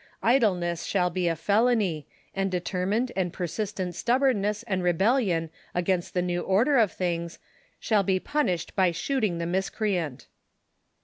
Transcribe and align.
Idleness 0.23 0.83
shall 0.85 1.11
be 1.11 1.27
a 1.27 1.35
felony, 1.35 2.07
and 2.33 2.49
determined 2.49 3.11
and 3.15 3.31
persistent 3.31 3.93
stubbornness 3.93 4.63
and 4.63 4.81
rebellion 4.81 5.51
against 5.75 6.15
the 6.15 6.23
new 6.23 6.41
order 6.41 6.79
of 6.79 6.91
things 6.91 7.37
shall 7.79 8.01
be 8.01 8.19
pun 8.19 8.47
ished 8.47 8.73
by 8.73 8.89
shooting 8.89 9.37
the 9.37 9.45
miscreant. 9.45 10.25